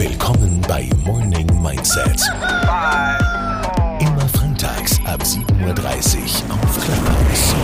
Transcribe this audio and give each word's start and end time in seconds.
Willkommen 0.00 0.62
bei 0.66 0.88
Morning 1.04 1.46
Mindset. 1.62 2.22
Immer 4.00 4.26
freitags 4.32 4.98
ab 5.04 5.20
7.30 5.20 6.48
Uhr 6.48 6.54
auf 6.54 6.80
Clubhouse. 6.82 7.54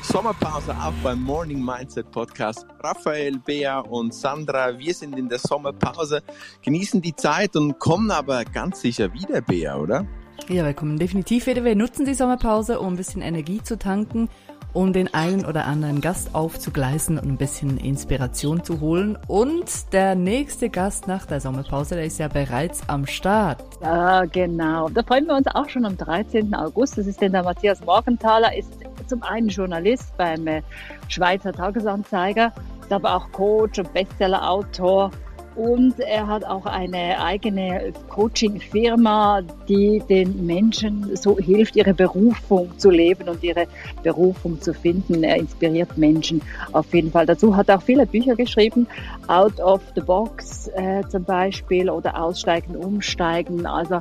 Sommerpause 0.00 0.74
auch 0.74 0.94
beim 1.02 1.22
Morning 1.22 1.62
Mindset 1.62 2.10
Podcast. 2.10 2.64
Raphael, 2.82 3.38
Bea 3.38 3.80
und 3.80 4.14
Sandra, 4.14 4.78
wir 4.78 4.94
sind 4.94 5.18
in 5.18 5.28
der 5.28 5.40
Sommerpause, 5.40 6.22
genießen 6.62 7.02
die 7.02 7.14
Zeit 7.14 7.54
und 7.54 7.78
kommen 7.78 8.10
aber 8.10 8.46
ganz 8.46 8.80
sicher 8.80 9.12
wieder, 9.12 9.42
Bea, 9.42 9.76
oder? 9.76 10.06
Ja, 10.48 10.64
wir 10.64 10.72
kommen 10.72 10.98
definitiv 10.98 11.46
wieder. 11.46 11.64
Wir 11.64 11.76
nutzen 11.76 12.06
die 12.06 12.14
Sommerpause, 12.14 12.80
um 12.80 12.94
ein 12.94 12.96
bisschen 12.96 13.20
Energie 13.20 13.62
zu 13.62 13.78
tanken 13.78 14.30
um 14.72 14.92
den 14.92 15.12
einen 15.12 15.44
oder 15.44 15.66
anderen 15.66 16.00
Gast 16.00 16.34
aufzugleisen 16.34 17.18
und 17.18 17.28
ein 17.28 17.36
bisschen 17.36 17.78
Inspiration 17.78 18.62
zu 18.62 18.80
holen. 18.80 19.18
Und 19.26 19.92
der 19.92 20.14
nächste 20.14 20.70
Gast 20.70 21.08
nach 21.08 21.26
der 21.26 21.40
Sommerpause, 21.40 21.94
der 21.96 22.04
ist 22.04 22.18
ja 22.18 22.28
bereits 22.28 22.88
am 22.88 23.06
Start. 23.06 23.62
Ja, 23.82 24.24
genau. 24.24 24.88
Da 24.88 25.02
freuen 25.02 25.26
wir 25.26 25.36
uns 25.36 25.46
auch 25.48 25.68
schon 25.68 25.84
am 25.84 25.96
13. 25.96 26.54
August. 26.54 26.98
Das 26.98 27.06
ist 27.06 27.20
denn 27.20 27.32
der 27.32 27.42
Matthias 27.42 27.84
Morgenthaler, 27.84 28.56
ist 28.56 28.72
zum 29.06 29.22
einen 29.22 29.48
Journalist 29.48 30.16
beim 30.16 30.46
äh, 30.46 30.62
Schweizer 31.08 31.52
Tagesanzeiger, 31.52 32.52
ist 32.80 32.92
aber 32.92 33.16
auch 33.16 33.30
Coach 33.32 33.78
und 33.78 33.92
Bestsellerautor 33.92 35.10
und 35.56 35.98
er 35.98 36.26
hat 36.26 36.44
auch 36.44 36.66
eine 36.66 37.22
eigene 37.22 37.92
Coaching-Firma, 38.08 39.42
die 39.68 40.02
den 40.08 40.46
Menschen 40.46 41.16
so 41.16 41.38
hilft, 41.38 41.76
ihre 41.76 41.92
Berufung 41.94 42.78
zu 42.78 42.90
leben 42.90 43.28
und 43.28 43.42
ihre 43.42 43.66
Berufung 44.02 44.60
zu 44.60 44.72
finden. 44.72 45.22
Er 45.24 45.36
inspiriert 45.36 45.98
Menschen 45.98 46.40
auf 46.72 46.92
jeden 46.94 47.10
Fall. 47.10 47.26
Dazu 47.26 47.56
hat 47.56 47.70
auch 47.70 47.82
viele 47.82 48.06
Bücher 48.06 48.36
geschrieben, 48.36 48.86
Out 49.26 49.60
of 49.60 49.80
the 49.94 50.00
Box 50.00 50.68
äh, 50.68 51.02
zum 51.08 51.24
Beispiel 51.24 51.90
oder 51.90 52.20
Aussteigen, 52.22 52.76
Umsteigen. 52.76 53.66
Also 53.66 54.00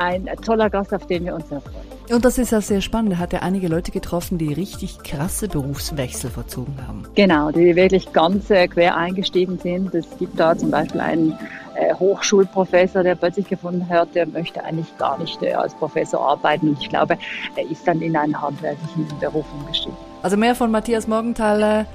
ein 0.00 0.28
toller 0.44 0.70
Gast, 0.70 0.92
auf 0.94 1.06
den 1.06 1.24
wir 1.24 1.34
uns 1.34 1.48
sehr 1.48 1.60
freuen. 1.60 1.90
Und 2.12 2.24
das 2.24 2.38
ist 2.38 2.50
ja 2.50 2.60
sehr 2.60 2.80
spannend. 2.80 3.12
Er 3.12 3.18
hat 3.18 3.32
ja 3.32 3.40
einige 3.40 3.68
Leute 3.68 3.92
getroffen, 3.92 4.36
die 4.36 4.52
richtig 4.52 4.98
krasse 5.04 5.46
Berufswechsel 5.46 6.30
verzogen 6.30 6.74
haben. 6.86 7.04
Genau, 7.14 7.52
die 7.52 7.76
wirklich 7.76 8.12
ganz 8.12 8.50
äh, 8.50 8.66
quer 8.66 8.96
eingestiegen 8.96 9.58
sind. 9.58 9.94
Es 9.94 10.06
gibt 10.18 10.40
da 10.40 10.56
zum 10.56 10.72
Beispiel 10.72 11.00
einen 11.00 11.38
äh, 11.76 11.94
Hochschulprofessor, 11.94 13.04
der 13.04 13.14
plötzlich 13.14 13.48
gefunden 13.48 13.88
hat, 13.88 14.12
der 14.14 14.26
möchte 14.26 14.64
eigentlich 14.64 14.96
gar 14.98 15.18
nicht 15.18 15.40
äh, 15.42 15.52
als 15.52 15.72
Professor 15.74 16.20
arbeiten. 16.20 16.70
Und 16.70 16.80
ich 16.80 16.88
glaube, 16.88 17.16
er 17.54 17.70
ist 17.70 17.86
dann 17.86 18.00
in 18.00 18.16
einen 18.16 18.40
handwerklichen 18.40 19.06
Beruf 19.20 19.46
umgestiegen. 19.60 19.96
Also 20.22 20.36
mehr 20.36 20.56
von 20.56 20.72
Matthias 20.72 21.06
Morgenthaler 21.06 21.86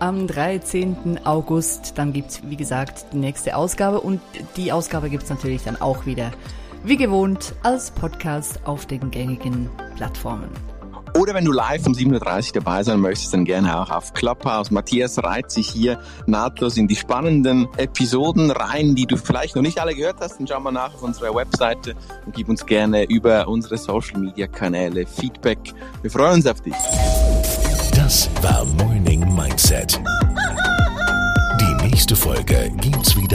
am 0.00 0.26
13. 0.26 1.20
August. 1.24 1.96
Dann 1.96 2.12
gibt's 2.12 2.42
wie 2.44 2.56
gesagt, 2.56 3.06
die 3.14 3.18
nächste 3.18 3.56
Ausgabe. 3.56 4.00
Und 4.00 4.20
die 4.56 4.70
Ausgabe 4.70 5.08
gibt's 5.08 5.30
natürlich 5.30 5.64
dann 5.64 5.80
auch 5.80 6.04
wieder 6.04 6.30
wie 6.84 6.96
gewohnt 6.96 7.54
als 7.62 7.90
Podcast 7.90 8.60
auf 8.64 8.86
den 8.86 9.10
gängigen 9.10 9.68
Plattformen. 9.96 10.50
Oder 11.18 11.34
wenn 11.34 11.44
du 11.44 11.52
live 11.52 11.86
um 11.86 11.92
7.30 11.92 12.46
Uhr 12.48 12.52
dabei 12.54 12.82
sein 12.82 12.98
möchtest, 12.98 13.34
dann 13.34 13.44
gerne 13.44 13.78
auch 13.78 13.90
auf 13.90 14.14
Clubhouse. 14.14 14.70
Matthias 14.70 15.22
reiht 15.22 15.50
sich 15.50 15.68
hier 15.68 16.00
nahtlos 16.26 16.78
in 16.78 16.88
die 16.88 16.96
spannenden 16.96 17.68
Episoden 17.76 18.50
rein, 18.50 18.94
die 18.94 19.06
du 19.06 19.16
vielleicht 19.18 19.54
noch 19.54 19.62
nicht 19.62 19.78
alle 19.78 19.94
gehört 19.94 20.16
hast. 20.20 20.38
Dann 20.38 20.46
schau 20.46 20.60
mal 20.60 20.72
nach 20.72 20.94
auf 20.94 21.02
unserer 21.02 21.34
Webseite 21.34 21.94
und 22.24 22.34
gib 22.34 22.48
uns 22.48 22.64
gerne 22.64 23.04
über 23.04 23.46
unsere 23.46 23.76
Social 23.76 24.20
Media 24.20 24.46
Kanäle 24.46 25.06
Feedback. 25.06 25.58
Wir 26.00 26.10
freuen 26.10 26.34
uns 26.36 26.46
auf 26.46 26.62
dich. 26.62 26.74
Das 27.94 28.30
war 28.40 28.64
Morning 28.64 29.20
Mindset. 29.34 30.00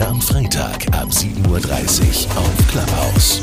Am 0.00 0.20
Freitag 0.20 0.86
ab 0.92 1.08
7.30 1.10 1.48
Uhr 1.48 2.38
auf 2.38 2.68
Clubhouse. 2.68 3.42